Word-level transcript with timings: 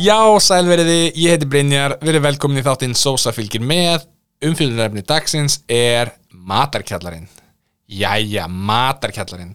Já, 0.00 0.16
sælveriði, 0.40 1.10
ég 1.20 1.34
heiti 1.34 1.46
Brynjar, 1.50 1.98
verið 2.00 2.22
velkomin 2.24 2.62
í 2.62 2.64
þáttinn 2.64 2.94
Sósa 2.96 3.34
fylgir 3.36 3.60
með. 3.60 4.06
Umfylgurefni 4.48 5.02
dagsins 5.04 5.58
er 5.68 6.14
Matarkjallarinn. 6.32 7.26
Jæja, 7.84 8.46
Matarkjallarinn. 8.48 9.50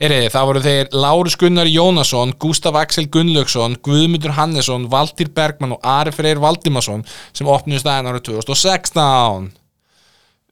Heyriði, 0.00 0.30
það 0.32 0.48
voru 0.48 0.62
þeir 0.64 0.96
Lárus 0.96 1.36
Gunnar 1.36 1.68
Jónasson, 1.68 2.32
Gustaf 2.40 2.78
Axel 2.80 3.10
Gunnlaugsson, 3.12 3.76
Guðmundur 3.84 4.32
Hannesson, 4.38 4.88
Valtýr 4.88 5.28
Bergmann 5.36 5.76
og 5.76 5.84
Ari 5.84 6.14
Freyr 6.16 6.40
Valdimarsson 6.40 7.04
sem 7.36 7.52
opnuðu 7.52 7.84
staðin 7.84 8.08
árið 8.14 8.30
2016 8.30 9.52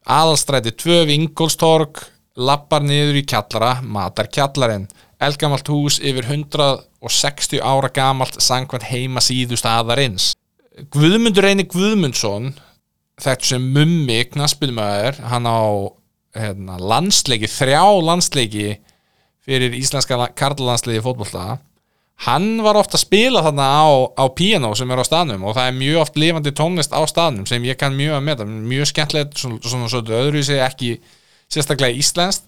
Aðalstræti 0.05 0.75
2 0.85 1.01
við 1.07 1.15
Ingolstorg 1.17 2.05
lappar 2.37 2.85
niður 2.85 3.23
í 3.23 3.25
kjallara, 3.25 3.79
Matarkjallarinn. 3.81 4.85
Elgamalt 5.17 5.73
hús 5.73 5.97
yfir 5.97 6.29
160 7.01 7.61
ára 7.65 7.89
gamalt 7.93 8.37
sangvænt 8.41 8.85
heima 8.91 9.23
síðu 9.23 9.57
staðarins. 9.59 10.31
Guðmundur 10.93 11.45
Reyni 11.45 11.65
Guðmundsson 11.69 12.53
þetta 13.21 13.51
sem 13.53 13.65
mummi 13.75 14.21
knaspilmaður 14.31 15.19
hann 15.31 15.49
á 15.49 15.61
hérna, 16.37 16.77
landsleiki, 16.79 17.49
þrjá 17.51 17.83
landsleiki 18.05 18.69
fyrir 19.45 19.75
íslenska 19.75 20.17
karlalandsleiki 20.37 21.03
fótbollta 21.03 21.59
hann 22.27 22.61
var 22.61 22.77
ofta 22.77 22.99
að 22.99 23.05
spila 23.05 23.41
þarna 23.45 23.65
á, 23.65 23.85
á 24.13 24.25
piano 24.37 24.71
sem 24.77 24.91
er 24.93 25.01
á 25.01 25.05
staðnum 25.05 25.47
og 25.49 25.57
það 25.57 25.69
er 25.69 25.79
mjög 25.79 26.03
oft 26.03 26.19
lifandi 26.21 26.53
tónlist 26.57 26.93
á 26.93 27.01
staðnum 27.09 27.47
sem 27.49 27.65
ég 27.65 27.79
kann 27.81 27.97
mjög 27.97 28.19
að 28.19 28.27
meta, 28.27 28.45
mjög 28.45 28.91
skemmtilegt 28.91 29.41
svona, 29.41 29.57
svona, 29.65 29.89
svona 29.89 30.21
öðruvísi 30.21 30.59
ekki 30.61 30.91
sérstaklega 31.51 31.97
íslenskt 31.97 32.45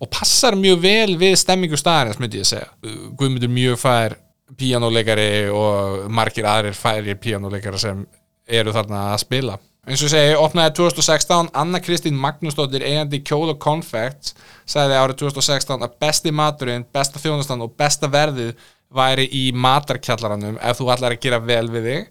og 0.00 0.10
passar 0.12 0.56
mjög 0.58 0.80
vel 0.82 1.16
við 1.20 1.36
stemmingu 1.40 1.78
staðarins 1.78 2.20
myndi 2.22 2.42
ég 2.42 2.48
segja. 2.48 2.70
Guðmundur 3.18 3.52
mjög 3.52 3.80
fær 3.82 4.16
píjánuleikari 4.58 5.28
og 5.54 6.08
margir 6.12 6.48
aðrir 6.48 6.76
færir 6.76 7.18
píjánuleikara 7.20 7.80
sem 7.80 8.04
eru 8.46 8.74
þarna 8.74 9.06
að 9.12 9.22
spila. 9.24 9.58
Eins 9.84 10.00
og 10.00 10.08
segi, 10.08 10.32
opnaði 10.40 10.78
2016 10.78 11.50
Anna 11.60 11.80
Kristín 11.84 12.16
Magnúsdóttir 12.16 12.86
eigandi 12.86 13.20
Kjóla 13.20 13.52
Confects 13.60 14.32
sagði 14.64 14.96
árið 14.96 15.18
2016 15.26 15.84
að 15.84 15.98
besti 16.00 16.32
maturinn, 16.32 16.86
besta 16.88 17.20
þjónustan 17.20 17.64
og 17.66 17.74
besta 17.76 18.08
verðið 18.08 18.54
væri 18.94 19.26
í 19.28 19.44
matarkjallaranum 19.52 20.56
ef 20.56 20.80
þú 20.80 20.88
ætlar 20.94 21.16
að 21.16 21.24
gera 21.26 21.40
vel 21.44 21.66
við 21.74 21.88
þig. 21.90 22.08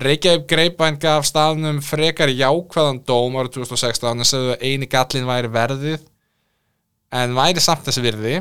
Reykjavík 0.00 0.44
Greipæn 0.48 1.00
gaf 1.00 1.26
staðnum 1.28 1.80
frekar 1.84 2.32
jákvæðan 2.32 3.00
dóm 3.08 3.40
árið 3.40 3.56
2016 3.58 4.12
en 4.12 4.28
segðu 4.28 4.54
að 4.54 4.64
eini 4.68 4.88
gallin 4.90 5.28
væri 5.28 5.52
verðið 5.56 6.04
en 7.10 7.36
væri 7.36 7.62
samt 7.62 7.86
þessi 7.88 8.04
virði 8.04 8.38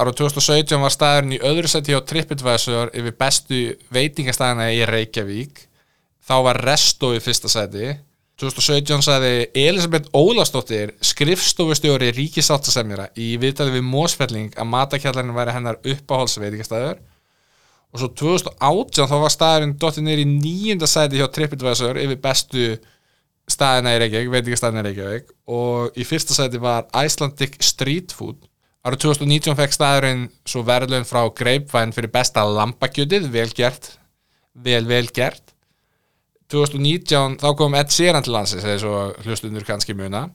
árið 0.00 0.20
2017 0.20 0.80
var 0.80 0.94
staðurinn 0.94 1.36
í 1.36 1.40
öðru 1.44 1.70
seti 1.70 1.96
á 1.96 2.00
TripAdvisor 2.00 2.92
yfir 2.96 3.16
bestu 3.18 3.62
veitingastæðina 3.92 4.70
í 4.72 4.84
Reykjavík. 4.88 5.66
Þá 6.24 6.36
var 6.46 6.60
Resto 6.62 7.10
í 7.16 7.20
fyrsta 7.22 7.50
seti 7.50 7.90
2017 8.40 9.04
sagði 9.04 9.32
Elisabeth 9.58 10.08
Ólastóttir 10.16 10.94
skrifstofustjóri 11.04 12.08
ríkisáttasemjara 12.16 13.10
í 13.20 13.34
viðtalið 13.40 13.76
við 13.76 13.88
Mósfelling 13.90 14.54
að 14.56 14.70
matakjallarinn 14.70 15.36
væri 15.36 15.56
hennar 15.56 15.80
uppáhaldsveitingastæður 15.82 17.02
og 17.90 18.00
svo 18.00 18.08
2018 18.22 19.10
þá 19.10 19.16
var 19.24 19.34
staðurinn 19.34 19.76
dottir 19.82 20.06
neyri 20.06 20.24
í 20.24 20.30
nýjunda 20.30 20.88
seti 20.88 21.20
hjá 21.20 21.26
TripAdvisor 21.34 22.00
yfir 22.00 22.22
bestu 22.22 22.70
staðina 23.50 23.94
í 23.96 24.00
Reykjavík, 24.04 24.30
veitingastæðina 24.34 24.82
í 24.82 24.88
Reykjavík 24.88 25.32
og 25.50 25.98
í 25.98 26.06
fyrsta 26.06 26.36
seti 26.36 26.60
var 26.62 26.86
Icelandic 26.94 27.58
Street 27.64 28.14
Food. 28.16 28.38
Árið 28.86 29.02
2019 29.10 29.58
fekk 29.58 29.76
staðurinn 29.76 30.28
svo 30.48 30.62
verðlun 30.64 31.08
frá 31.08 31.26
Greipvæn 31.36 31.92
fyrir 31.92 32.12
besta 32.14 32.46
lampakjötið, 32.48 33.28
vel 33.34 33.50
gert 33.52 33.96
vel 34.54 34.86
vel 34.88 35.08
gert. 35.14 35.54
2019 36.50 37.38
þá 37.40 37.50
kom 37.58 37.76
Ed 37.78 37.92
Sheeran 37.94 38.24
til 38.26 38.34
landsins 38.34 38.66
eða 38.66 38.80
svo 38.82 38.94
hlustundur 39.24 39.66
kannski 39.66 39.94
muna. 39.94 40.26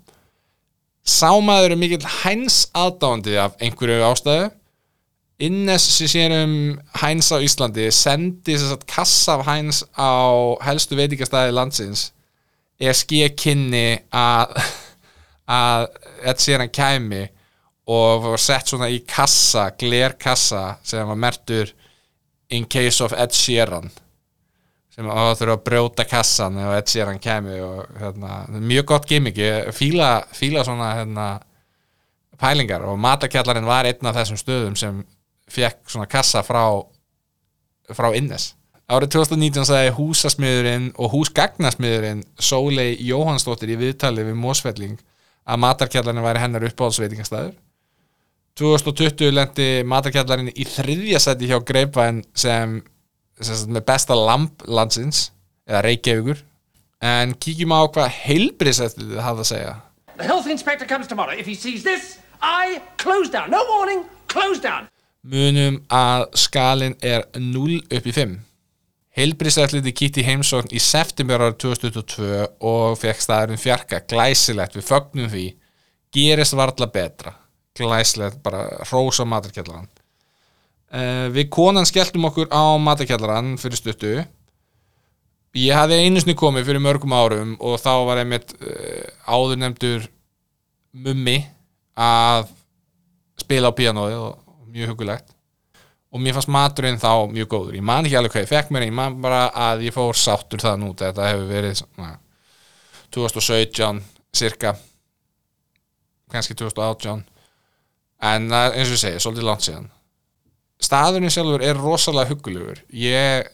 Sámaður 1.05 1.75
er 1.75 1.79
mikill 1.79 2.05
hæns 2.23 2.65
aðdáandi 2.73 3.35
af 3.41 3.57
einhverju 3.61 4.05
ástæðu. 4.07 4.47
Innes 5.45 5.83
sem 5.97 6.07
sér 6.07 6.33
um 6.45 6.55
hæns 7.01 7.27
á 7.35 7.43
Íslandi 7.43 7.89
sendi 7.91 8.55
þess 8.55 8.77
að 8.77 8.85
kassa 8.87 9.35
af 9.35 9.43
hæns 9.49 9.83
á 9.99 10.55
helstu 10.63 10.95
veitingastæði 10.95 11.51
landsins 11.57 12.07
skið 12.79 13.35
kynni 13.39 13.87
að 14.11 14.57
að 15.45 15.87
Ed 16.25 16.41
Sheeran 16.41 16.71
kæmi 16.73 17.25
og 17.93 18.23
var 18.23 18.41
sett 18.41 18.71
svona 18.71 18.89
í 18.89 19.03
kassa, 19.05 19.69
glerkassa 19.77 20.79
sem 20.85 21.05
var 21.05 21.19
mertur 21.21 21.69
in 22.49 22.65
case 22.65 23.03
of 23.05 23.13
Ed 23.13 23.35
Sheeran 23.35 23.91
sem 24.95 25.07
að 25.11 25.19
það 25.19 25.39
þurfa 25.41 25.55
að 25.57 25.65
brjóta 25.67 26.05
kassan 26.07 26.59
og 26.63 26.73
Ed 26.77 26.89
Sheeran 26.89 27.19
kemi 27.21 27.59
og 27.61 27.97
hérna, 27.99 28.45
mjög 28.57 28.87
gott 28.93 29.07
gimmick, 29.09 29.41
fíla, 29.75 30.23
fíla 30.33 30.63
svona 30.65 30.93
hérna, 30.95 31.27
pælingar 32.39 32.85
og 32.87 32.97
matakjallarinn 33.03 33.67
var 33.67 33.89
einn 33.89 34.07
af 34.07 34.15
þessum 34.17 34.39
stöðum 34.39 34.77
sem 34.79 35.03
fekk 35.51 35.83
svona 35.91 36.07
kassa 36.09 36.41
frá 36.47 36.63
frá 37.93 38.09
Innes 38.17 38.53
árið 38.91 39.15
2019 39.15 39.65
sagði 39.65 39.93
húsasmiðurinn 39.97 40.87
og 41.01 41.13
húsgagnasmiðurinn 41.15 42.23
Sólei 42.37 42.93
Jóhannsdóttir 43.01 43.73
í 43.73 43.79
viðtali 43.79 44.25
við 44.27 44.37
Mósfelling 44.37 44.99
að 45.45 45.61
matarkjallarinn 45.63 46.25
væri 46.25 46.43
hennar 46.43 46.67
uppáhaldsveitingastæður 46.69 47.55
2020 48.59 49.33
lendi 49.35 49.69
matarkjallarinn 49.89 50.53
í 50.53 50.67
þriðja 50.69 51.23
seti 51.25 51.49
hjá 51.49 51.57
Greipvæn 51.65 52.21
sem 52.37 52.79
með 53.67 53.81
besta 53.89 54.15
lamp 54.15 54.63
landsins 54.69 55.29
eða 55.67 55.81
Reykjavíkur 55.89 56.45
en 57.05 57.33
kíkjum 57.41 57.73
á 57.73 57.81
hvað 57.89 58.13
heilbriðsættið 58.21 59.17
hafa 59.19 59.43
að 59.43 59.51
segja 59.51 59.75
The 60.15 60.23
health 60.23 60.47
inspector 60.47 60.87
comes 60.87 61.07
tomorrow. 61.07 61.35
If 61.35 61.45
he 61.45 61.55
sees 61.55 61.83
this, 61.83 62.19
I 62.41 62.79
close 62.95 63.29
down. 63.29 63.49
No 63.51 63.65
warning, 63.67 64.05
close 64.31 64.61
down. 64.63 64.87
munum 65.25 65.81
að 65.89 66.27
skalin 66.37 66.93
er 67.01 67.25
0 67.35 67.79
upp 67.89 68.05
í 68.05 68.13
5 68.13 68.35
heilbriðsættið 69.15 69.91
kýtti 69.95 70.25
heimsókn 70.27 70.73
í 70.75 70.81
september 70.83 71.45
árið 71.45 71.59
2022 71.63 72.45
og 72.67 72.97
fekk 72.99 73.23
staðurinn 73.23 73.61
fjarka 73.61 74.01
glæsilegt 74.09 74.75
við 74.75 74.87
fögnum 74.89 75.31
því. 75.31 75.49
Gerist 76.15 76.55
varla 76.55 76.87
betra. 76.91 77.35
Glæsilegt, 77.75 78.41
bara 78.43 78.67
rósa 78.91 79.25
matarkjallaran 79.27 79.89
uh, 80.95 81.27
við 81.33 81.49
konan 81.53 81.87
skelltum 81.87 82.27
okkur 82.29 82.49
á 82.53 82.75
matakjallaran 82.81 83.55
fyrir 83.61 83.79
stuttu. 83.79 84.15
Ég 85.55 85.77
hafði 85.77 86.01
einu 86.03 86.19
sinni 86.19 86.35
komið 86.37 86.67
fyrir 86.69 86.83
mörgum 86.83 87.15
árum 87.15 87.55
og 87.63 87.79
þá 87.79 87.93
var 88.09 88.21
einmitt 88.23 88.55
uh, 88.59 89.05
áður 89.27 89.61
nefndur 89.61 90.09
mummi 90.95 91.39
að 91.95 92.49
spila 93.39 93.71
á 93.71 93.77
píanóið 93.77 94.19
og 94.19 94.35
mjög 94.71 94.93
hugulegt 94.93 95.34
og 96.15 96.21
mér 96.23 96.37
fannst 96.37 96.51
maturinn 96.55 96.99
þá 97.01 97.27
mjög 97.27 97.49
góður. 97.51 97.75
Ég 97.75 97.83
man 97.83 98.05
ekki 98.07 98.15
alveg 98.15 98.31
hvað 98.31 98.45
ég 98.45 98.51
fekk 98.53 98.69
mér 98.71 98.85
ég 98.87 98.95
man 98.95 99.17
bara 99.23 99.49
að 99.67 99.83
ég 99.89 99.95
fór 99.95 100.15
sáttur 100.15 100.63
það 100.63 100.77
nút 100.85 101.01
þetta 101.03 101.27
hefur 101.27 101.49
verið 101.49 101.73
svona 101.81 102.13
2017 103.15 103.99
cirka 104.35 104.71
kannski 106.31 106.55
2018 106.55 107.25
en 108.25 108.47
eins 108.47 108.87
og 108.87 108.95
ég 108.95 109.01
segi, 109.01 109.19
svolítið 109.19 109.49
langt 109.49 109.67
síðan. 109.67 109.91
Staðurinn 110.85 111.33
sjálfur 111.33 111.63
er 111.67 111.79
rosalega 111.79 112.31
hugulegur 112.31 112.79
ég 112.95 113.51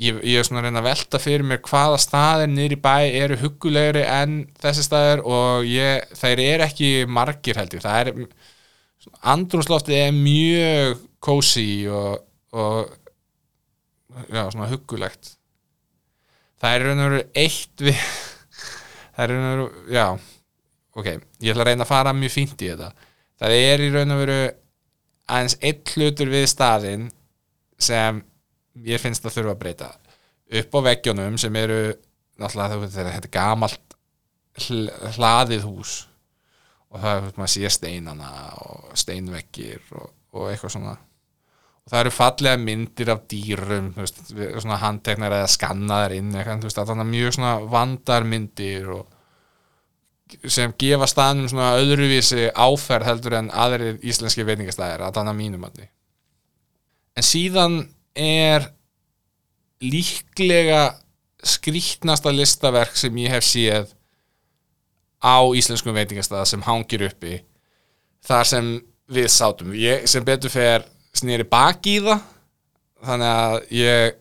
ég, 0.00 0.22
ég 0.22 0.38
er 0.38 0.46
svona 0.46 0.62
að 0.62 0.68
reyna 0.68 0.82
að 0.84 0.88
velta 0.92 1.20
fyrir 1.22 1.46
mér 1.46 1.62
hvaða 1.66 1.98
staðir 2.06 2.78
í 2.78 2.78
bæ 2.78 2.94
eru 3.18 3.38
hugulegri 3.42 4.06
en 4.06 4.40
þessi 4.62 4.86
staðir 4.86 5.26
og 5.26 5.66
ég, 5.66 6.06
þeir 6.22 6.46
eru 6.46 6.66
ekki 6.70 6.90
margir 7.10 7.58
held 7.58 7.76
ég 7.76 7.84
það 7.84 8.00
er 8.00 8.24
andrúnsloftið 9.34 10.00
er 10.00 10.16
mjög 10.16 11.04
cozy 11.24 11.86
og, 11.88 12.24
og 12.52 12.90
já, 14.28 14.42
svona 14.50 14.68
hugulegt 14.72 15.36
það 16.60 16.74
er 16.74 16.86
raun 16.86 17.04
og 17.04 17.08
veru 17.08 17.22
eitt 17.44 17.86
við 17.86 18.04
það 19.14 19.24
er 19.24 19.34
raun 19.34 19.46
og 19.46 19.54
veru, 19.54 19.70
já 19.94 20.06
ok, 20.96 21.06
ég 21.40 21.52
ætla 21.52 21.64
að 21.64 21.70
reyna 21.70 21.86
að 21.86 21.90
fara 21.90 22.14
mjög 22.16 22.34
fínt 22.34 22.64
í 22.64 22.70
þetta. 22.72 22.90
Það 23.40 23.56
er 23.56 23.84
í 23.84 23.88
raun 23.94 24.14
og 24.14 24.20
veru 24.24 24.38
aðeins 25.30 25.56
eitt 25.62 25.94
hlutur 25.94 26.32
við 26.32 26.46
staðinn 26.50 27.08
sem 27.80 28.20
ég 28.86 29.02
finnst 29.02 29.26
að 29.26 29.36
þurfa 29.38 29.54
að 29.54 29.60
breyta. 29.62 29.90
Upp 30.60 30.76
á 30.76 30.80
veggjónum 30.90 31.38
sem 31.40 31.56
eru 31.60 31.80
náttúrulega 32.40 32.90
þetta 32.90 33.16
er 33.20 33.32
gamalt 33.32 33.96
hl 34.60 34.86
hlaðið 35.14 35.66
hús 35.68 35.92
og 36.90 37.02
það 37.02 37.20
er 37.20 37.38
maður 37.38 37.52
sé 37.54 37.70
steinana 37.70 38.32
og 38.64 38.90
steinveggir 38.98 39.94
og, 39.94 40.10
og 40.34 40.50
eitthvað 40.50 40.74
svona. 40.74 40.96
Og 41.80 41.92
það 41.92 42.02
eru 42.02 42.12
fallega 42.14 42.60
myndir 42.60 43.12
af 43.14 43.22
dýrum 43.30 43.92
veist, 43.96 44.20
svona 44.30 44.80
handteknar 44.82 45.38
eða 45.38 45.52
skannaðar 45.54 46.16
inn 46.18 46.34
eitthvað, 46.34 46.66
veist, 46.66 46.82
þannig 46.82 47.06
að 47.06 47.14
mjög 47.14 47.36
svona 47.38 47.54
vandar 47.72 48.28
myndir 48.28 48.92
og 48.98 49.16
sem 50.46 50.74
gefa 50.78 51.08
staðnum 51.10 51.48
svona 51.50 51.72
öðruvísi 51.80 52.50
áferð 52.54 53.08
heldur 53.08 53.38
en 53.40 53.48
aðrir 53.50 53.96
íslenski 54.06 54.44
veitingastæðir 54.46 55.02
að 55.06 55.16
þannig 55.18 55.34
að 55.34 55.40
mínum 55.40 55.66
að 55.66 55.80
en 57.18 57.26
síðan 57.26 57.78
er 58.14 58.68
líklega 59.82 60.82
skrýtnasta 61.40 62.32
listaverk 62.34 62.96
sem 62.98 63.16
ég 63.22 63.32
hef 63.34 63.46
séð 63.46 63.94
á 65.20 65.38
íslenskum 65.56 65.96
veitingastæða 65.96 66.46
sem 66.48 66.64
hangir 66.64 67.06
uppi 67.08 67.40
þar 68.26 68.48
sem 68.48 68.72
við 69.10 69.28
sátum. 69.32 69.74
Ég 69.76 70.06
sem 70.10 70.24
betur 70.24 70.52
fer 70.52 70.86
snýri 71.16 71.46
baki 71.48 71.98
í 71.98 72.02
það 72.04 72.26
þannig 73.06 73.30
að 73.30 73.56
ég 73.74 74.18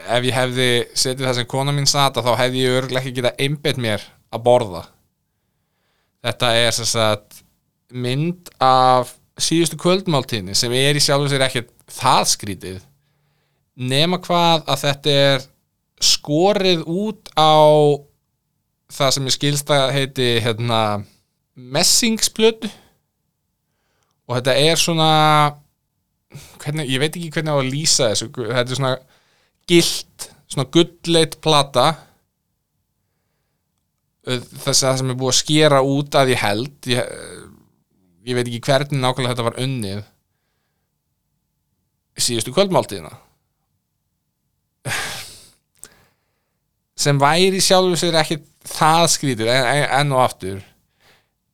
ef 0.00 0.26
ég 0.26 0.36
hefði 0.36 0.70
setið 0.94 1.26
það 1.26 1.36
sem 1.38 1.50
kona 1.50 1.74
mín 1.76 1.88
sata 1.90 2.24
þá 2.24 2.32
hefði 2.40 2.64
ég 2.64 2.76
örgulega 2.78 3.04
ekki 3.04 3.16
getað 3.18 3.44
einbeitt 3.44 3.80
mér 3.80 4.04
að 4.30 4.44
borða. 4.46 4.84
Þetta 6.24 6.52
er 6.60 6.76
sem 6.76 6.88
sagt 6.88 7.40
mynd 7.90 8.52
af 8.62 9.14
síðustu 9.40 9.78
kvöldmáltíðni 9.80 10.54
sem 10.58 10.72
er 10.76 10.98
í 10.98 11.02
sjálfu 11.02 11.32
sér 11.32 11.46
ekkert 11.46 11.72
það 11.90 12.22
skrítið 12.34 12.78
nema 13.80 14.20
hvað 14.20 14.66
að 14.68 14.82
þetta 14.84 15.16
er 15.24 15.46
skorið 16.00 16.84
út 16.88 17.30
á 17.36 17.56
það 18.90 19.14
sem 19.14 19.28
ég 19.28 19.36
skilst 19.36 19.72
að 19.74 19.86
heiti 19.96 20.28
hérna, 20.44 20.80
messingsblödu 21.54 22.70
og 24.30 24.36
þetta 24.38 24.54
er 24.62 24.78
svona 24.78 25.10
hvernig, 26.62 26.86
ég 26.90 27.02
veit 27.02 27.16
ekki 27.16 27.32
hvernig 27.34 27.54
á 27.54 27.58
að 27.58 27.70
lýsa 27.72 28.10
þessu. 28.12 28.28
Þetta 28.30 28.62
er 28.62 28.78
svona 28.78 28.92
gilt 29.70 30.28
svona 30.50 30.68
gulleit 30.74 31.36
plata. 31.42 31.88
Þess 34.26 34.82
að 34.84 34.86
það 34.86 35.00
sem 35.00 35.12
er 35.12 35.18
búið 35.18 35.32
að 35.32 35.40
skera 35.40 35.82
út 35.86 36.18
að 36.20 36.32
ég 36.34 36.44
held. 36.44 36.76
Ég, 36.90 37.14
ég 38.28 38.38
veit 38.38 38.46
ekki 38.46 38.62
hvernig 38.68 39.02
nákvæmlega 39.02 39.34
þetta 39.34 39.48
var 39.48 39.60
unnið 39.64 40.02
síðustu 42.20 42.52
kvöldmáltíðina. 42.52 43.14
Sem 47.00 47.16
væri 47.20 47.62
sjálfur 47.64 47.96
sér 47.96 48.18
ekki 48.20 48.36
það 48.66 49.06
skrítið 49.14 49.52
en, 49.52 49.64
en, 49.64 49.86
enn 50.00 50.14
og 50.16 50.24
aftur 50.24 50.60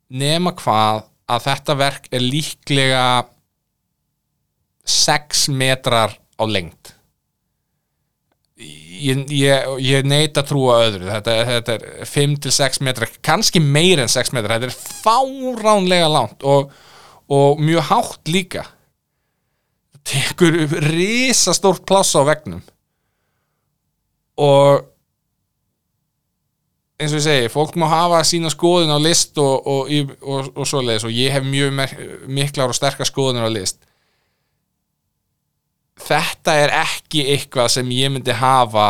nema 0.09 0.55
hvað 0.59 1.07
að 1.27 1.47
þetta 1.49 1.79
verk 1.79 2.11
er 2.15 2.23
líklega 2.23 3.07
6 4.87 5.49
metrar 5.55 6.15
á 6.39 6.45
lengt 6.47 6.97
ég, 8.57 9.25
ég, 9.31 9.67
ég 9.85 10.07
neita 10.09 10.43
að 10.43 10.51
trúa 10.51 10.79
öðru. 10.87 11.09
Þetta, 11.11 11.37
þetta 11.51 11.77
er 11.77 12.09
5-6 12.11 12.83
metrar 12.87 13.13
kannski 13.25 13.61
meir 13.63 14.01
en 14.03 14.13
6 14.13 14.33
metrar. 14.37 14.61
Þetta 14.61 14.73
er 14.73 15.03
fáránlega 15.05 16.09
langt 16.13 16.47
og, 16.47 16.73
og 17.33 17.63
mjög 17.63 17.89
hátt 17.91 18.33
líka. 18.33 18.67
Tekur 20.07 20.59
risastórt 20.87 21.85
pláss 21.89 22.15
á 22.15 22.23
vegnum 22.27 22.63
og 24.37 24.85
eins 26.97 27.13
og 27.13 27.21
ég 27.21 27.25
segi, 27.27 27.49
fólk 27.53 27.77
má 27.77 27.89
hafa 27.91 28.23
sína 28.25 28.51
skoðun 28.53 28.95
á 28.95 28.99
list 29.01 29.37
og, 29.41 29.67
og, 29.69 29.91
og, 30.23 30.49
og 30.57 30.69
svoleiðis 30.69 31.05
og 31.05 31.13
ég 31.13 31.35
hef 31.35 31.45
mjög 31.45 31.77
miklar 32.33 32.73
og 32.73 32.79
sterkar 32.79 33.09
skoðunir 33.09 33.45
á 33.45 33.53
list. 33.53 33.83
Þetta 36.07 36.55
er 36.63 36.73
ekki 36.77 37.27
eitthvað 37.35 37.71
sem 37.77 37.93
ég 37.93 38.13
myndi 38.13 38.33
hafa 38.37 38.89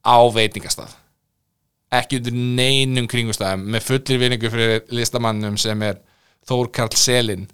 á 0.00 0.18
veitingastað. 0.32 0.96
Ekki 1.92 2.20
undir 2.20 2.36
neinum 2.36 3.08
kringustæðum 3.10 3.64
með 3.74 3.86
fullir 3.88 4.20
vinningu 4.22 4.50
fyrir 4.52 4.84
listamannum 4.94 5.56
sem 5.60 5.82
er 5.82 5.98
Þór 6.48 6.70
Karl 6.72 6.96
Selin. 6.96 7.48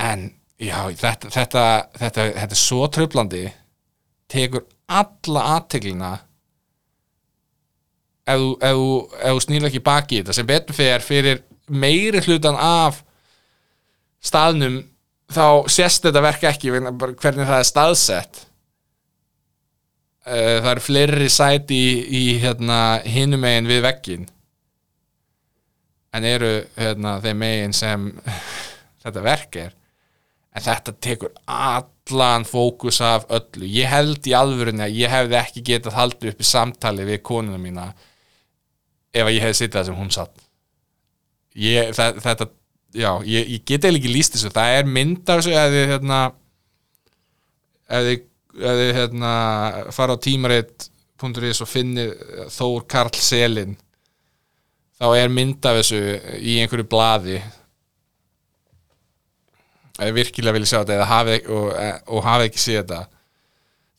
En 0.00 0.30
já, 0.56 0.86
þetta 0.96 1.28
þetta, 1.34 1.64
þetta, 1.98 2.26
þetta 2.38 2.56
er 2.56 2.60
svo 2.62 2.86
tröflandi 2.88 3.44
tekur 4.30 4.64
alla 4.88 5.42
aðteglina 5.56 6.14
ef 8.32 8.42
þú, 8.42 8.50
ef 8.60 8.80
þú, 8.80 8.90
ef 9.20 9.36
þú 9.36 9.44
snýla 9.46 9.70
ekki 9.70 9.82
baki 9.90 10.18
í 10.18 10.22
þetta 10.22 10.36
sem 10.36 10.48
betur 10.48 10.78
fyrir 10.78 11.06
fyrir 11.06 11.42
meiri 11.70 12.22
hlutan 12.26 12.58
af 12.58 13.02
staðnum 14.24 14.80
þá 15.30 15.70
sést 15.70 16.04
þetta 16.06 16.22
verk 16.24 16.46
ekki 16.50 16.72
hvernig 16.74 17.46
það 17.48 17.58
er 17.58 17.68
staðsett. 17.68 18.42
Eh, 20.26 20.58
það 20.60 20.70
eru 20.74 20.84
fleiri 20.84 21.30
sæti 21.32 21.78
í, 21.78 21.92
í 22.04 22.24
hérna, 22.42 23.00
hinum 23.08 23.40
megin 23.40 23.70
við 23.70 23.82
veggin 23.86 24.28
en 26.10 26.26
eru 26.26 26.50
hérna, 26.76 27.16
þeim 27.22 27.38
megin 27.40 27.74
sem 27.76 28.10
þetta 29.02 29.24
verk 29.24 29.60
er. 29.62 29.76
En 30.50 30.64
þetta 30.64 30.92
tekur 30.98 31.30
allan 31.46 32.44
fókus 32.44 32.98
af 33.06 33.28
öllu. 33.30 33.68
Ég 33.70 33.86
held 33.86 34.26
í 34.26 34.34
alvörunni 34.34 34.82
að 34.82 34.96
ég 34.98 35.12
hefði 35.12 35.38
ekki 35.38 35.62
getað 35.68 35.98
haldið 36.00 36.32
upp 36.32 36.42
í 36.42 36.48
samtali 36.48 37.06
við 37.06 37.22
konuna 37.30 37.60
mína 37.62 37.86
ef 39.14 39.26
að 39.26 39.34
ég 39.34 39.44
hefði 39.44 39.58
sittið 39.58 39.78
það 39.78 39.88
sem 39.88 39.98
hún 39.98 40.14
satt. 40.14 40.46
Ég, 41.60 41.92
það, 41.96 42.20
þetta 42.24 42.46
já, 42.94 43.10
ég, 43.26 43.52
ég 43.56 43.64
get 43.66 43.84
eiginlega 43.84 44.02
ekki 44.02 44.14
líst 44.14 44.36
þessu. 44.36 44.52
Það 44.54 44.78
er 44.78 44.90
mynd 44.96 45.22
af 45.24 45.40
þessu 45.40 45.54
ef 45.56 45.74
þið 45.74 45.86
hérna 45.94 46.20
ef 47.90 48.08
þið, 48.08 48.24
ef 48.60 48.80
þið 48.80 48.92
hérna 48.98 49.36
fara 49.96 50.16
á 50.18 50.22
tímaritt.is 50.26 51.62
og 51.64 51.70
finni 51.70 52.08
Þór 52.54 52.84
Karl 52.90 53.16
Selin 53.18 53.78
þá 55.00 55.06
er 55.16 55.32
mynd 55.32 55.64
af 55.64 55.80
þessu 55.80 56.00
í 56.38 56.58
einhverju 56.60 56.88
blaði. 56.90 57.40
Ef 59.96 60.04
þið 60.06 60.16
virkilega 60.16 60.56
vilja 60.56 60.70
sjá 60.70 60.82
þetta 60.84 61.40
og, 61.52 61.72
og 62.14 62.22
hafi 62.24 62.50
ekki 62.50 62.62
séð 62.62 62.82
þetta 62.82 63.00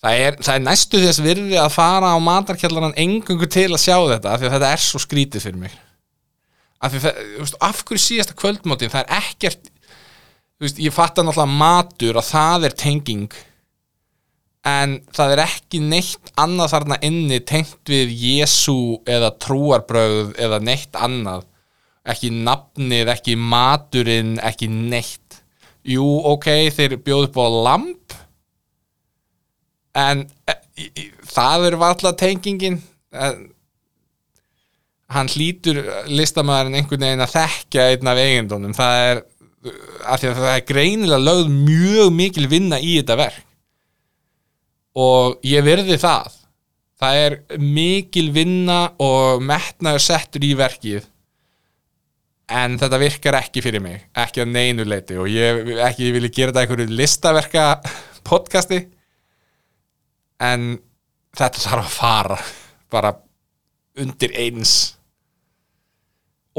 það 0.01 0.23
er, 0.25 0.39
það 0.41 0.55
er 0.55 0.65
næstu 0.65 1.01
þess 1.03 1.23
virði 1.23 1.59
að 1.61 1.75
fara 1.75 2.15
á 2.15 2.17
matarkjallaran 2.23 2.97
engungu 2.99 3.49
til 3.51 3.69
að 3.69 3.83
sjá 3.83 3.97
þetta 4.15 4.33
af 4.33 4.41
því 4.41 4.49
að 4.49 4.55
þetta 4.55 4.71
er 4.73 4.83
svo 4.85 5.01
skrítið 5.03 5.45
fyrir 5.45 5.61
mig. 5.61 5.77
Af 6.81 6.97
það, 6.97 7.21
veist, 7.37 7.59
af 7.61 7.83
hverju 7.85 8.01
síðasta 8.01 8.37
kvöldmótin 8.37 8.91
það 8.93 9.05
er 9.05 9.21
ekkert 9.21 9.69
veist, 10.61 10.81
ég 10.81 10.93
fatta 10.95 11.25
náttúrulega 11.25 11.59
matur 11.61 12.17
að 12.17 12.29
það 12.31 12.67
er 12.67 12.77
tenging 12.81 13.39
en 14.67 14.97
það 15.13 15.35
er 15.35 15.43
ekki 15.45 15.81
neitt 15.81 16.33
annað 16.41 16.73
þarna 16.75 16.97
inni 17.05 17.39
tengt 17.49 17.89
við 17.89 18.13
Jésu 18.13 18.99
eða 19.09 19.31
trúarbröð 19.41 20.35
eða 20.37 20.61
neitt 20.61 20.97
annað. 20.97 21.47
Ekki 22.01 22.31
nafnið, 22.33 23.09
ekki 23.13 23.37
maturinn 23.37 24.35
ekki 24.41 24.69
neitt. 24.69 25.41
Jú, 25.85 26.05
ok, 26.29 26.47
þeir 26.73 26.97
bjóðu 27.01 27.29
upp 27.29 27.39
á 27.41 27.45
lamp 27.69 28.17
en 29.97 30.23
e, 30.47 30.55
e, 30.77 31.07
það 31.31 31.67
er 31.69 31.77
varla 31.81 32.13
tengingin. 32.17 32.79
En 33.11 33.49
hann 35.11 35.29
hlýtur 35.31 35.81
listamæðurinn 36.07 36.79
einhvern 36.79 37.05
veginn 37.05 37.25
að 37.25 37.35
þekkja 37.35 37.87
einn 37.91 38.11
af 38.11 38.21
eigendunum. 38.21 38.75
Það 38.77 38.99
er, 39.09 39.23
af 40.07 40.21
því 40.21 40.29
að 40.29 40.43
það 40.43 40.51
er 40.53 40.67
greinilega 40.69 41.25
lögð 41.25 41.55
mjög 41.55 42.13
mikil 42.15 42.47
vinna 42.51 42.79
í 42.79 42.93
þetta 42.99 43.17
verk. 43.19 43.47
Og 45.01 45.39
ég 45.47 45.63
verði 45.63 45.97
það. 45.99 46.37
Það 47.01 47.19
er 47.25 47.35
mikil 47.57 48.27
vinna 48.35 48.81
og 49.01 49.41
metnaður 49.43 50.03
settur 50.05 50.45
í 50.45 50.51
verkið. 50.59 51.07
En 52.51 52.75
þetta 52.79 52.99
virkar 52.99 53.37
ekki 53.39 53.63
fyrir 53.63 53.83
mig. 53.83 54.03
Ekki 54.11 54.43
að 54.43 54.51
neinu 54.51 54.85
leiti 54.87 55.15
og 55.19 55.29
ég 55.31 55.71
ekki 55.87 56.09
ég 56.09 56.17
vilja 56.17 56.33
gera 56.35 56.51
þetta 56.51 56.65
einhverju 56.65 56.99
listaverka 56.99 57.67
podcasti 58.29 58.83
en 60.41 60.71
þetta 61.37 61.63
þarf 61.63 61.85
að 61.85 61.93
fara 61.95 62.39
bara 62.91 63.13
undir 64.01 64.33
eins. 64.39 64.97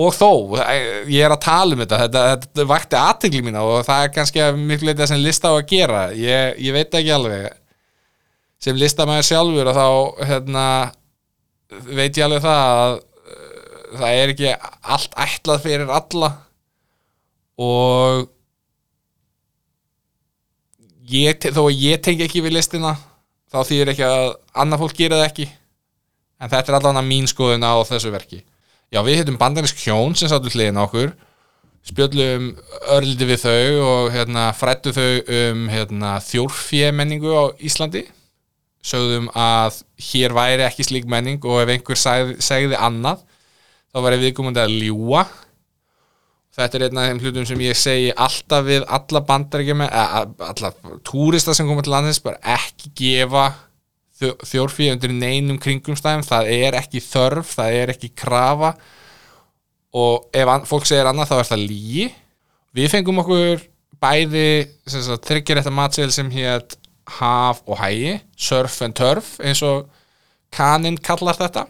Og 0.00 0.14
þó, 0.16 0.56
ég 1.12 1.20
er 1.20 1.34
að 1.34 1.42
tala 1.44 1.76
um 1.76 1.82
þetta 1.82 1.98
þetta, 2.06 2.20
þetta 2.32 2.64
vakti 2.70 2.96
aðtegli 2.96 3.42
mína 3.44 3.64
og 3.68 3.82
það 3.84 4.04
er 4.06 4.14
kannski 4.14 4.46
miklu 4.56 4.88
leitið 4.88 5.10
sem 5.10 5.20
lista 5.20 5.52
á 5.52 5.54
að 5.58 5.66
gera. 5.68 6.04
Ég, 6.16 6.56
ég 6.64 6.76
veit 6.76 6.96
ekki 6.96 7.12
alveg. 7.12 7.50
Sem 8.62 8.78
listamæður 8.78 9.26
sjálfur 9.28 9.68
og 9.68 9.76
þá 9.76 10.28
hérna, 10.30 10.66
veit 11.90 12.16
ég 12.16 12.24
alveg 12.24 12.44
það 12.44 12.62
að 12.78 12.96
uh, 12.96 13.60
það 13.98 14.20
er 14.22 14.32
ekki 14.32 14.54
allt 14.96 15.18
ætlað 15.26 15.64
fyrir 15.66 15.92
alla. 16.00 16.32
Og 17.60 18.24
ég, 21.12 21.50
þó 21.52 21.66
að 21.66 21.82
ég 21.82 22.00
tengi 22.06 22.24
ekki 22.24 22.46
við 22.46 22.56
listina 22.56 22.96
þá 23.52 23.58
þýðir 23.68 23.92
ekki 23.92 24.06
að 24.08 24.28
annað 24.64 24.82
fólk 24.84 24.96
gera 24.98 25.20
það 25.20 25.28
ekki. 25.28 25.50
En 26.42 26.50
þetta 26.50 26.72
er 26.72 26.78
allavega 26.78 27.06
mín 27.06 27.28
skoðun 27.30 27.68
á 27.68 27.74
þessu 27.86 28.10
verki. 28.14 28.40
Já 28.92 29.00
við 29.04 29.20
heitum 29.20 29.38
bandarinsk 29.40 29.78
hjón 29.84 30.16
sem 30.18 30.30
sáttu 30.32 30.50
hliðin 30.52 30.80
okkur 30.82 31.12
spjöllum 31.86 32.52
örliti 32.94 33.26
við 33.26 33.40
þau 33.42 33.84
og 33.84 34.10
hérna, 34.14 34.50
frættu 34.54 34.92
þau 34.94 35.32
um 35.38 35.64
hérna, 35.72 36.16
þjórfjö 36.22 36.90
á 36.94 37.44
Íslandi. 37.58 38.04
Sögðum 38.82 39.28
að 39.38 39.82
hér 40.10 40.34
væri 40.34 40.64
ekki 40.66 40.86
slík 40.86 41.06
menning 41.06 41.42
og 41.46 41.62
ef 41.62 41.70
einhver 41.70 41.98
segði, 41.98 42.38
segði 42.42 42.78
annað 42.78 43.20
þá 43.94 43.98
væri 44.02 44.22
viðkomandi 44.24 44.62
að 44.62 44.74
ljúa 44.74 45.22
þetta 46.52 46.78
er 46.78 46.86
einn 46.86 47.00
af 47.00 47.08
þeim 47.08 47.20
hlutum 47.24 47.48
sem 47.48 47.60
ég 47.64 47.78
segi 47.78 48.08
alltaf 48.12 48.64
við 48.66 48.86
alla 48.92 49.22
bandaríkjum 49.28 49.84
alla 49.88 50.72
túrista 51.08 51.54
sem 51.56 51.68
koma 51.68 51.84
til 51.84 51.94
landins 51.94 52.22
bara 52.24 52.40
ekki 52.58 52.92
gefa 52.98 53.46
þjórfíð 54.22 54.92
undir 54.94 55.14
neinum 55.16 55.58
kringumstæðum. 55.58 56.22
Það 56.22 56.50
er 56.54 56.76
ekki 56.78 57.00
þörf, 57.02 57.56
það 57.56 57.78
er 57.80 57.92
ekki 57.96 58.12
krafa. 58.14 58.76
Og 59.98 60.28
ef 60.36 60.68
fólk 60.70 60.86
segir 60.88 61.08
annað 61.10 61.32
þá 61.32 61.38
er 61.40 61.48
það 61.50 61.64
lígi 61.66 62.04
við 62.76 62.92
fengum 62.92 63.20
okkur 63.22 63.66
bæði 64.02 64.46
þryggir 64.88 65.60
þetta 65.60 65.74
matseil 65.74 66.10
sem 66.14 66.30
hétt 66.32 66.78
haf 67.18 67.62
og 67.66 67.78
hægi 67.82 68.16
surf 68.38 68.78
and 68.86 68.96
turf 68.96 69.34
eins 69.42 69.62
og 69.66 69.90
kaninn 70.54 70.98
kallar 71.02 71.36
þetta 71.38 71.66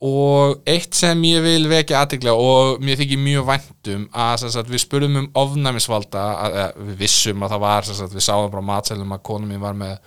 og 0.00 0.62
eitt 0.70 0.96
sem 0.96 1.20
ég 1.28 1.42
vil 1.44 1.66
vekja 1.68 2.00
aðtikla 2.00 2.32
og 2.32 2.80
mér 2.84 2.96
þykir 3.02 3.20
mjög 3.20 3.46
væntum 3.50 4.06
að 4.16 4.46
sagt, 4.46 4.72
við 4.72 4.84
spurðum 4.86 5.18
um 5.20 5.28
ofnæmisvalda 5.42 6.22
að, 6.30 6.56
að, 6.62 6.80
við 6.88 6.98
vissum 7.02 7.44
að 7.44 7.54
það 7.54 7.64
var 7.66 7.88
sagt, 7.90 8.16
við 8.16 8.24
sáum 8.24 8.48
bara 8.48 8.64
á 8.64 8.70
matseilum 8.70 9.14
að 9.16 9.24
konum 9.28 9.52
mín 9.52 9.62
var 9.62 9.76
með 9.76 9.98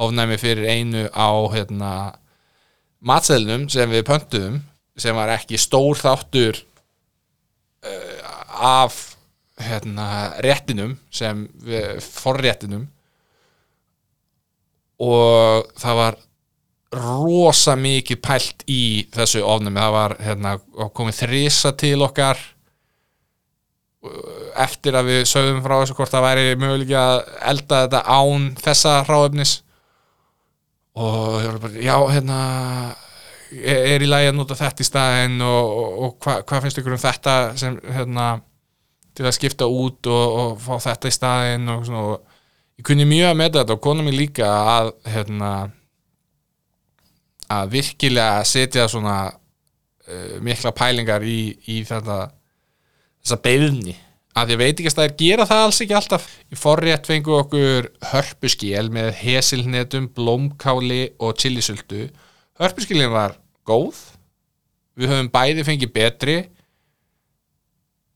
ofnæmi 0.00 0.38
fyrir 0.40 0.70
einu 0.70 1.06
á 1.10 1.30
hérna, 1.52 1.92
matseilnum 3.02 3.66
sem 3.72 3.90
við 3.90 4.06
pöntuðum 4.08 4.60
sem 5.00 5.16
var 5.16 5.32
ekki 5.34 5.58
stór 5.60 5.98
þáttur 5.98 6.60
uh, 7.82 8.30
af 8.60 9.00
hérna, 9.60 10.06
réttinum 10.44 10.96
sem 11.12 11.44
við, 11.64 12.00
forréttinum. 12.04 12.86
Og 15.00 15.68
það 15.80 15.98
var 16.00 16.18
rosa 16.90 17.76
mikið 17.78 18.18
pælt 18.24 18.64
í 18.70 19.06
þessu 19.14 19.44
ofnum 19.46 19.78
það 19.78 19.92
var 19.94 20.16
hérna, 20.24 20.56
komið 20.96 21.20
þrisa 21.22 21.72
til 21.78 22.00
okkar 22.02 22.40
uh, 24.02 24.50
eftir 24.64 24.98
að 24.98 25.12
við 25.12 25.20
sögðum 25.30 25.62
frá 25.64 25.76
þessu 25.78 25.98
hvort 25.98 26.14
það 26.14 26.26
væri 26.26 26.56
möguleik 26.58 26.94
að 26.98 27.16
elda 27.52 27.84
þetta 27.84 28.02
án 28.10 28.50
þessa 28.58 28.96
ráöfnis 29.06 29.60
og 30.98 31.38
ég 31.38 31.52
var 31.52 31.62
bara, 31.62 31.84
já, 31.86 31.96
hérna 32.10 32.40
er 33.50 34.02
í 34.02 34.08
lagi 34.10 34.30
að 34.30 34.36
nota 34.38 34.58
þetta 34.58 34.82
í 34.82 34.86
staðinn 34.86 35.40
og, 35.42 35.70
og, 35.70 35.98
og 36.04 36.16
hvað 36.22 36.44
hva 36.46 36.62
finnst 36.64 36.80
ykkur 36.82 36.96
um 36.96 37.02
þetta 37.02 37.36
sem, 37.58 37.78
hérna 37.94 38.26
til 39.16 39.26
að 39.26 39.36
skipta 39.36 39.66
út 39.66 40.10
og, 40.10 40.36
og 40.40 40.60
fá 40.62 40.90
þetta 40.90 41.10
í 41.10 41.14
staðinn 41.14 41.72
og 41.72 41.86
svona. 41.86 42.18
Ég 42.80 42.86
kunni 42.86 43.06
mjög 43.08 43.32
að 43.32 43.38
meta 43.40 43.60
þetta 43.60 43.76
og 43.76 43.82
kona 43.84 44.04
mér 44.06 44.16
líka 44.16 44.48
að 44.48 44.92
hérna 45.10 45.50
að 47.50 47.72
virkilega 47.74 48.44
setja 48.46 48.86
svona 48.90 49.16
uh, 49.30 50.36
mikla 50.44 50.72
pælingar 50.76 51.24
í, 51.26 51.40
í 51.70 51.82
þetta 51.88 52.22
þessa 53.20 53.40
beðni 53.44 53.96
að 54.38 54.54
ég 54.54 54.60
veit 54.60 54.78
ekki 54.78 54.90
að 54.90 54.96
það 54.96 55.08
er 55.08 55.16
gera 55.18 55.46
það 55.48 55.62
alls 55.64 55.80
ekki 55.82 55.96
alltaf. 55.98 56.26
Í 56.50 56.58
forrétt 56.58 57.08
fengu 57.10 57.34
okkur 57.34 57.88
hörpuskél 58.12 58.86
með 58.94 59.10
hesilnetum, 59.20 60.06
blómkáli 60.14 61.02
og 61.18 61.34
chilisöldu. 61.40 62.06
Hörpuskélin 62.60 63.10
var 63.12 63.34
góð. 63.68 63.98
Við 64.98 65.10
höfum 65.10 65.32
bæði 65.34 65.66
fengið 65.66 65.92
betri. 65.96 66.36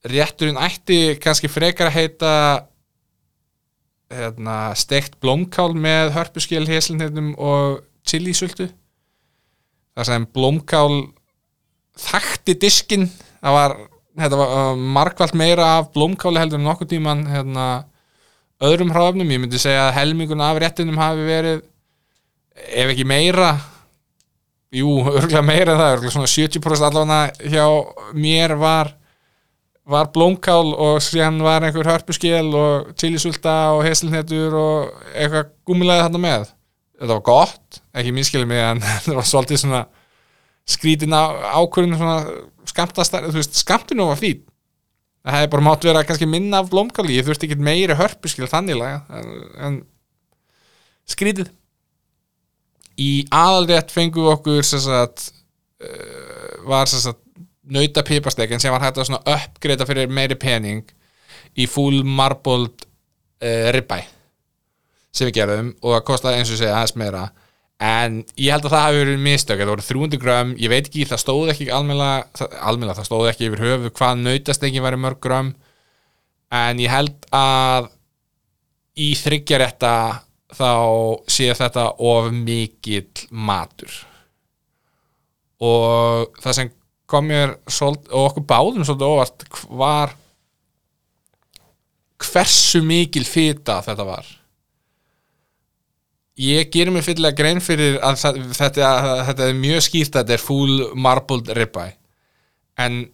Rétturinn 0.05 0.61
ætti 0.61 1.17
kannski 1.19 1.49
frekar 1.49 1.89
að 1.89 1.97
heita 1.97 2.31
hérna, 4.13 4.71
steikt 4.77 5.17
blómkál 5.19 5.73
með 5.73 6.13
hörpuskél, 6.15 6.63
hesilnetum 6.69 7.33
og 7.41 7.81
chilisöldu 8.07 8.69
þar 9.95 10.09
sem 10.09 10.27
blómkál 10.35 10.89
þakti 11.99 12.57
diskin 12.59 13.07
það 13.39 13.55
var, 13.57 13.75
var 14.15 14.33
uh, 14.45 14.81
margvalt 14.97 15.37
meira 15.37 15.69
af 15.79 15.91
blómkáli 15.95 16.41
heldur 16.41 16.59
en 16.59 16.67
nokkuð 16.67 16.91
tíman 16.95 17.23
hérna, 17.29 17.67
öðrum 18.63 18.91
hráfnum 18.95 19.31
ég 19.31 19.41
myndi 19.43 19.61
segja 19.61 19.87
að 19.89 19.95
helmingun 19.99 20.43
af 20.43 20.59
réttinum 20.61 20.99
hafi 20.99 21.25
verið 21.27 21.63
ef 22.55 22.91
ekki 22.91 23.07
meira 23.07 23.55
jú, 24.75 24.99
örgulega 25.13 25.43
meira 25.45 25.79
það 25.79 25.95
örgulega 25.95 26.15
svona 26.17 26.31
70% 26.31 26.87
allavega 26.89 27.51
hjá 27.51 27.65
mér 28.15 28.55
var 28.59 28.95
var 29.85 30.09
blómkál 30.13 30.73
og 30.73 30.97
síðan 31.03 31.37
var 31.45 31.65
einhver 31.65 31.85
hörpuskil 31.85 32.49
og 32.57 32.93
chilisúlta 32.97 33.53
og 33.75 33.83
hesilnetur 33.85 34.55
og 34.57 35.03
eitthvað 35.13 35.51
gúmilaði 35.67 36.05
þarna 36.07 36.21
með. 36.23 36.47
Þetta 36.95 37.11
var 37.11 37.25
gott, 37.27 37.79
ekki 37.95 38.13
minnskilið 38.15 38.49
mig 38.51 38.63
en 38.63 38.83
þetta 38.85 39.17
var 39.19 39.29
svolítið 39.29 39.63
svona 39.63 39.85
skrítin 40.65 41.13
ákvörðin 41.15 41.97
svona 41.99 42.19
skamtinu 42.65 44.09
var 44.09 44.19
fín. 44.19 44.41
Það 45.25 45.37
hefði 45.39 45.51
bara 45.55 45.65
mátt 45.65 45.85
vera 45.87 46.05
kannski 46.05 46.27
minna 46.29 46.61
af 46.61 46.69
blómkáli, 46.69 47.15
ég 47.17 47.25
þurfti 47.25 47.47
ekki 47.49 47.65
meiri 47.65 47.97
hörpuskil 47.97 48.49
þannig 48.49 48.77
laga 48.77 48.99
en, 49.17 49.29
en 49.57 49.77
skrítið 51.09 51.49
í 53.01 53.25
aðalrétt 53.33 53.93
fengu 53.93 54.27
okkur 54.31 54.65
sem 54.65 54.81
sagt 54.83 55.29
uh, 55.83 56.67
var 56.69 56.89
nauta 57.65 58.03
pipastekkin 58.05 58.61
sem 58.61 58.73
var 58.73 58.83
hægt 58.83 59.01
að 59.01 59.17
uppgreita 59.17 59.87
fyrir 59.89 60.11
meiri 60.11 60.37
pening 60.39 60.85
í 61.57 61.65
full 61.69 62.03
marbled 62.05 62.85
uh, 62.85 63.71
ribbæ 63.75 64.03
sem 65.15 65.29
við 65.29 65.39
gerðum 65.39 65.73
og 65.81 65.95
það 65.95 66.05
kostaði 66.11 66.39
eins 66.41 66.53
og 66.53 66.61
segja 66.61 66.77
aðeins 66.77 66.97
meira 66.99 67.25
en 67.83 68.21
ég 68.39 68.53
held 68.53 68.67
að 68.67 68.71
það 68.71 68.85
hafi 68.85 68.99
verið 69.01 69.23
mistök 69.25 69.59
það 69.59 69.71
voru 69.73 69.85
300 69.89 70.21
grömm, 70.21 70.53
ég 70.61 70.71
veit 70.71 70.85
ekki, 70.87 71.07
það 71.09 71.21
stóð 71.21 71.51
ekki 71.51 71.67
almennilega, 71.75 72.47
almennilega 72.63 72.99
það 73.01 73.09
stóð 73.09 73.29
ekki 73.31 73.49
yfir 73.49 73.63
höfu 73.65 73.91
hvað 73.97 74.21
nautastengin 74.21 74.85
væri 74.85 75.01
mörg 75.03 75.19
grömm. 75.23 75.51
En 76.55 76.79
ég 76.79 76.93
held 76.93 77.27
að 77.35 77.89
í 78.95 79.09
þryggjarétta 79.19 79.93
þá 80.55 80.71
sé 81.27 81.49
þetta 81.57 81.89
of 81.99 82.29
mikill 82.31 83.27
matur. 83.31 83.91
Og 85.59 86.31
það 86.43 86.57
sem 86.59 86.71
kom 87.11 87.27
mér 87.29 87.57
svolít, 87.67 88.07
og 88.09 88.31
okkur 88.31 88.47
báðum 88.47 88.87
svolítið 88.87 89.11
óvart 89.11 89.45
var 89.67 90.15
hversu 92.23 92.81
mikil 92.85 93.25
fita 93.27 93.81
þetta 93.85 94.07
var 94.07 94.31
ég 96.35 96.71
gerir 96.71 96.91
mér 96.91 97.05
fyllilega 97.05 97.37
grein 97.37 97.61
fyrir 97.63 97.97
að 98.03 98.19
þetta, 98.55 98.89
þetta 99.29 99.47
er 99.47 99.59
mjög 99.59 99.85
skýrt 99.85 100.15
að 100.15 100.25
þetta 100.25 100.35
er 100.35 100.43
full 100.43 100.75
marbled 100.99 101.51
ribeye. 101.55 101.95
En 102.81 103.05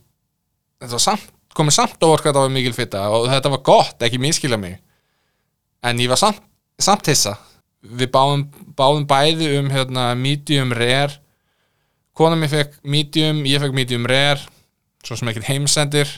þetta 0.81 0.95
var 0.95 1.03
samt, 1.03 1.27
komið 1.57 1.77
samt 1.77 2.01
óvart 2.01 2.23
hvað 2.23 2.31
þetta 2.31 2.45
var 2.47 2.55
mikil 2.55 2.73
fita 2.73 3.03
og 3.13 3.27
þetta 3.29 3.53
var 3.53 3.63
gott, 3.67 4.01
ekki 4.01 4.21
minnskilja 4.21 4.57
mig. 4.57 4.79
En 5.85 6.01
ég 6.01 6.09
var 6.09 6.21
samt, 6.21 6.41
samt 6.81 7.09
hissa. 7.11 7.37
Við 7.81 8.11
báðum, 8.13 8.47
báðum 8.77 9.07
bæði 9.09 9.53
um 9.59 9.69
hérna, 9.73 10.11
medium 10.17 10.73
rare. 10.77 11.19
Kona 12.17 12.37
mér 12.37 12.51
fekk 12.51 12.75
medium, 12.83 13.45
ég 13.49 13.61
fekk 13.61 13.77
medium 13.77 14.05
rare 14.09 14.41
svo 15.05 15.17
sem 15.17 15.29
ekkert 15.29 15.49
heimsendir. 15.49 16.09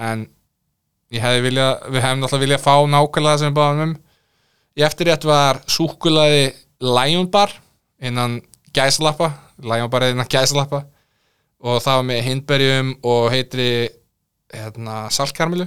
En 0.00 0.28
ég 1.12 1.24
hefði 1.24 1.44
vilja, 1.48 1.70
við 1.88 2.04
hefum 2.04 2.20
náttúrulega 2.20 2.44
viljað 2.44 2.64
fá 2.64 2.74
nákvæmlega 2.92 3.40
sem 3.40 3.52
við 3.52 3.58
báðum 3.60 3.86
um 3.86 3.96
í 4.76 4.84
eftirrétt 4.84 5.24
var 5.26 5.62
súkulaði 5.70 6.50
Lion 6.84 7.30
Bar 7.32 7.54
innan 8.04 8.40
gæslappa 8.76 9.32
Lion 9.64 9.90
Bar 9.92 10.10
innan 10.10 10.28
gæslappa 10.28 10.84
og 11.66 11.80
það 11.80 12.00
var 12.00 12.06
með 12.10 12.22
hindberjum 12.26 12.92
og 13.08 13.30
heitri 13.32 13.70
hérna, 14.52 15.06
saltkarmilu 15.10 15.66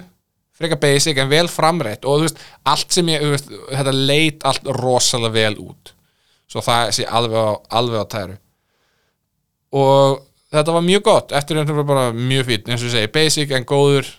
frekar 0.60 0.80
basic 0.82 1.20
en 1.20 1.32
vel 1.32 1.48
framreitt. 1.52 2.06
Og 2.06 2.20
þú 2.20 2.28
veist, 2.28 2.40
allt 2.68 2.96
sem 2.96 3.12
ég, 3.14 3.24
veist, 3.34 3.52
þetta 3.72 3.96
leit 3.96 4.46
allt 4.48 4.72
rosalega 4.80 5.36
vel 5.38 5.60
út. 5.64 5.94
Svo 6.50 6.64
það 6.66 6.94
sé 6.98 7.06
alveg 7.06 7.38
á, 7.40 7.52
alveg 7.80 8.04
á 8.04 8.12
tæru. 8.12 8.38
Og 9.80 10.20
þetta 10.52 10.76
var 10.76 10.86
mjög 10.86 11.06
gott. 11.06 11.36
Eftir 11.40 11.62
þetta 11.62 11.78
var 11.78 11.88
bara 11.88 12.08
mjög 12.16 12.50
fín 12.50 12.74
eins 12.74 12.84
og 12.84 12.90
ég 12.90 12.96
segi, 12.98 13.14
basic 13.16 13.54
en 13.56 13.68
góður. 13.70 14.10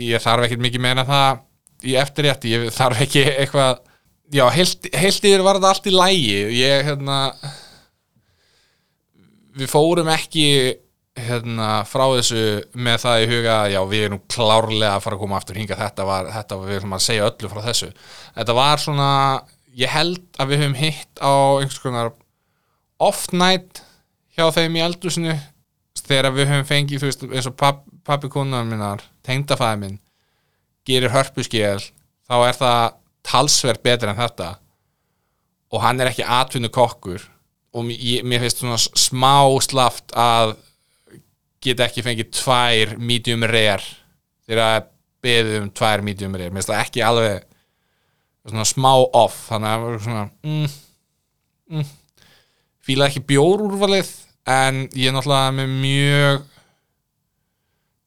Ég 0.00 0.24
þarf 0.24 0.48
ekkert 0.48 0.64
mikið 0.66 0.84
meina 0.88 1.06
það 1.06 1.44
í 1.86 1.98
eftirrétti, 2.00 2.54
ég 2.56 2.72
þarf 2.74 3.04
ekki 3.04 3.26
eitthvað 3.28 3.82
já, 4.34 4.46
heilt, 4.54 4.88
yfir 4.90 5.44
var 5.44 5.60
þetta 5.60 5.70
allt 5.74 5.86
í 5.90 5.94
lægi 5.94 6.40
ég, 6.56 6.82
hérna 6.86 7.20
við 9.56 9.70
fórum 9.72 10.10
ekki 10.12 10.48
hérna, 11.16 11.80
frá 11.88 12.04
þessu 12.12 12.42
með 12.76 13.02
það 13.06 13.22
í 13.22 13.28
huga 13.30 13.56
já, 13.72 13.80
við 13.88 14.06
erum 14.08 14.22
klárlega 14.28 14.94
að 14.94 15.04
fara 15.06 15.16
að 15.16 15.22
koma 15.22 15.38
aftur 15.38 15.58
hinga 15.60 15.78
þetta 15.78 16.06
var, 16.08 16.30
þetta 16.34 16.58
var, 16.58 16.68
við 16.68 16.78
erum 16.80 16.96
að 16.96 17.04
segja 17.06 17.28
öllu 17.30 17.50
frá 17.52 17.60
þessu. 17.64 17.90
Þetta 18.36 18.56
var 18.58 18.82
svona 18.82 19.10
ég 19.76 19.92
held 19.92 20.40
að 20.40 20.52
við 20.52 20.62
höfum 20.62 20.78
hitt 20.80 21.22
á 21.24 21.32
einhvers 21.60 21.82
konar 21.82 22.12
off 23.02 23.26
night 23.32 23.82
hjá 24.36 24.48
þeim 24.52 24.76
í 24.76 24.84
eldusinu 24.84 25.36
þegar 26.06 26.30
við 26.36 26.50
höfum 26.52 26.68
fengið, 26.68 27.00
þú 27.02 27.08
veist, 27.08 27.24
eins 27.32 27.48
og 27.48 27.56
papp, 27.58 27.80
pappi 28.06 28.30
konar 28.32 28.66
minnar, 28.68 29.02
tengdafæði 29.26 29.80
minn 29.82 29.98
gerir 30.86 31.10
hörpuskél 31.10 31.80
þá 31.80 32.36
er 32.36 32.60
það 32.60 32.84
talsverð 33.26 33.82
betur 33.84 34.12
en 34.12 34.18
þetta. 34.18 34.52
Og 35.74 35.82
hann 35.82 36.00
er 36.00 36.10
ekki 36.12 36.26
atvinnu 36.26 36.70
kokkur. 36.72 37.24
Og 37.76 37.84
mér, 37.84 38.40
finnst 38.40 38.62
svona 38.62 38.78
smá 38.80 39.34
slaft 39.64 40.14
að 40.16 40.54
get 41.64 41.82
ekki 41.82 42.04
fengið 42.06 42.32
tvær 42.38 42.94
medium 42.96 43.44
rare. 43.48 43.84
Þegar 44.46 44.62
að 44.64 44.88
beðið 45.26 45.58
um 45.64 45.70
tvær 45.74 46.04
medium 46.06 46.36
rare. 46.38 46.52
Mér 46.52 46.62
finnst 46.62 46.72
það 46.72 46.84
ekki 46.84 47.04
alveg 47.04 47.46
svona 48.46 48.68
smá 48.68 48.92
off. 48.94 49.40
Þannig 49.50 49.68
að 49.68 49.76
það 49.76 49.86
var 49.86 50.04
svona 50.06 50.24
mm, 50.46 50.76
mm, 51.74 51.90
fíla 52.86 53.10
ekki 53.10 53.24
bjórúrvalið 53.32 54.12
en 54.46 54.84
ég 54.94 55.10
er 55.10 55.16
náttúrulega 55.16 55.54
með 55.56 55.72
mjög 55.82 56.44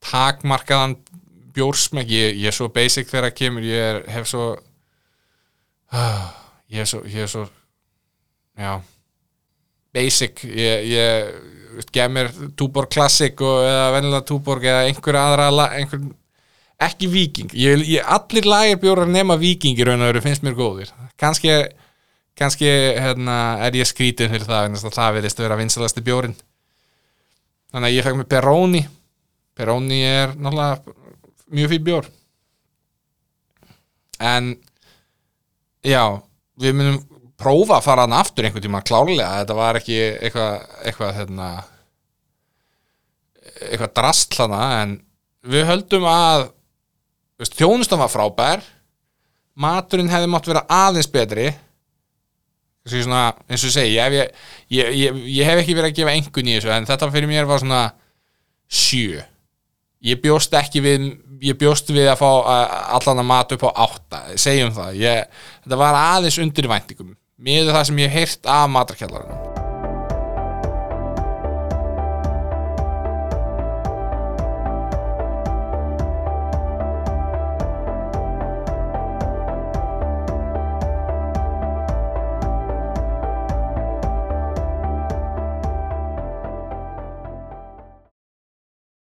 takmarkaðan 0.09 0.95
bjórsmekk 1.55 2.11
ég, 2.13 2.37
ég 2.39 2.51
er 2.51 2.55
svo 2.55 2.69
basic 2.71 3.09
þegar 3.09 3.27
það 3.27 3.37
kemur 3.41 3.65
ég 3.67 3.87
er, 3.89 4.01
hef 4.13 4.29
svo 4.29 4.45
ég 6.69 6.83
er 6.83 6.89
svo 6.89 7.01
ég 7.07 7.25
er 7.25 7.31
svo 7.31 7.45
já. 8.59 8.79
Basic 9.93 10.43
ég, 10.45 10.89
ég 10.93 11.85
gef 11.93 12.11
mér 12.13 12.31
Túborg 12.57 12.91
Classic 12.93 13.41
og, 13.41 13.63
eða 13.65 13.91
venjulega 13.95 14.27
Túborg 14.29 14.65
eða 14.67 14.85
einhver 14.89 15.17
aðra 15.17 15.69
einhver, 15.79 16.03
ekki 16.79 17.09
Viking 17.09 17.55
ég, 17.57 17.85
ég, 17.87 18.03
allir 18.05 18.49
lagerbjórar 18.49 19.09
nema 19.09 19.39
Viking 19.39 19.79
í 19.79 19.87
raun 19.87 20.03
og 20.03 20.11
veru 20.11 20.23
finnst 20.25 20.45
mér 20.45 20.57
góðir. 20.57 20.93
Kannski, 21.19 21.55
kannski 22.37 22.69
hérna, 22.69 23.59
er 23.65 23.75
ég 23.79 23.89
skrítin 23.89 24.31
fyrir 24.31 24.47
það 24.47 24.77
að 24.77 24.93
það 24.93 25.17
verðist 25.17 25.41
vera 25.41 25.59
vinsalasti 25.59 26.05
bjórin 26.05 26.37
þannig 27.69 27.89
að 27.89 27.95
ég 27.97 28.05
fekk 28.05 28.19
mér 28.19 28.29
Peroni. 28.29 28.85
Peroni 29.57 29.99
er 30.05 30.33
náttúrulega 30.37 30.95
mjög 31.49 31.71
fyrir 31.73 31.85
bjór. 31.85 32.09
En 34.19 34.53
já, 35.85 36.03
við 36.59 36.75
munum 36.77 37.01
prófa 37.39 37.77
að 37.77 37.85
fara 37.85 38.05
hann 38.05 38.17
aftur 38.17 38.47
einhvern 38.47 38.65
tíma 38.65 38.81
klárlega, 38.83 39.43
þetta 39.43 39.55
var 39.57 39.79
ekki 39.79 39.99
eitthvað 40.19 40.55
eitthvað 40.83 41.13
hérna 41.19 41.49
eitthvað 43.69 43.95
drasl 43.95 44.41
hana 44.43 44.63
en 44.81 44.97
við 45.49 45.65
höldum 45.69 46.05
að 46.09 46.49
veist, 47.39 47.55
þjónustan 47.55 48.01
var 48.01 48.11
frábær. 48.11 48.63
Maturinn 49.59 50.11
hefði 50.11 50.29
mátt 50.31 50.47
vera 50.47 50.63
aðeins 50.71 51.09
betri. 51.11 51.49
Svona, 52.89 53.33
eins 53.51 53.63
og 53.63 53.69
ég 53.69 53.73
segi 53.75 53.97
ég, 53.97 54.13
ég, 54.71 54.93
ég, 54.97 55.17
ég 55.35 55.45
hef 55.45 55.59
ekki 55.61 55.75
verið 55.77 55.91
að 55.91 55.97
gefa 55.99 56.13
engun 56.15 56.47
í 56.47 56.55
þessu 56.55 56.71
en 56.73 56.87
þetta 56.89 57.09
fyrir 57.13 57.29
mér 57.29 57.45
var 57.45 57.61
svona 57.61 57.81
sjö 58.65 59.19
ég 60.05 60.21
bjóst 60.23 60.53
ekki 60.59 60.83
við 60.85 61.09
ég 61.43 61.59
bjóst 61.59 61.91
við 61.93 62.09
að 62.11 62.19
fá 62.19 62.29
allan 62.97 63.23
að 63.23 63.29
mat 63.31 63.53
upp 63.55 63.67
á 63.67 63.71
átta, 63.87 64.23
segjum 64.35 64.73
það. 64.75 64.97
Ég, 65.03 65.45
þetta 65.63 65.79
var 65.83 65.99
aðeins 66.01 66.41
undir 66.43 66.71
væntingum. 66.71 67.15
Miður 67.39 67.77
það 67.77 67.87
sem 67.91 68.03
ég 68.03 68.17
heyrt 68.19 68.51
af 68.51 68.67
matarkjallarinn 68.73 69.48